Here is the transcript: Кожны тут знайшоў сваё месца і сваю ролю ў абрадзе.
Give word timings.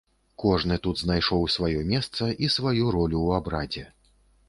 Кожны 0.43 0.77
тут 0.87 1.01
знайшоў 1.03 1.45
сваё 1.57 1.85
месца 1.93 2.33
і 2.43 2.53
сваю 2.57 2.91
ролю 2.99 3.17
ў 3.27 3.29
абрадзе. 3.43 3.91